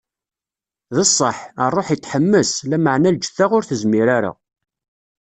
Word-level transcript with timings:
D 0.95 0.97
ṣṣeḥḥ, 1.09 1.37
Ṛṛuḥ 1.69 1.87
itḥemmes, 1.95 2.51
lameɛna 2.69 3.11
lǧetta 3.15 3.45
ur 3.55 3.63
tezmir 3.65 4.07
ara. 4.17 4.31